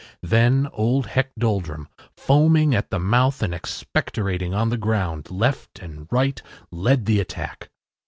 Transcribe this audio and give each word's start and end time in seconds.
Then 0.23 0.67
old 0.73 1.05
Heck 1.05 1.29
Doldrum, 1.37 1.87
foaming 2.17 2.73
at 2.73 2.89
the 2.89 2.97
mouth 2.97 3.43
and 3.43 3.53
expectorating 3.53 4.51
on 4.51 4.69
the 4.69 4.75
ground, 4.77 5.29
left 5.29 5.77
and 5.77 6.07
right, 6.09 6.41
led 6.71 7.05
the 7.05 7.19
attack. 7.19 7.69